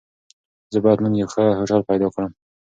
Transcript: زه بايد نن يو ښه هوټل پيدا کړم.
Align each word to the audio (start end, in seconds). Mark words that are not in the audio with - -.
زه 0.73 0.77
بايد 0.83 0.99
نن 1.05 1.13
يو 1.21 1.27
ښه 1.33 1.43
هوټل 1.59 1.81
پيدا 1.89 2.07
کړم. 2.13 2.31